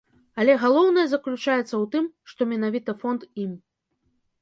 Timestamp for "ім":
3.47-3.51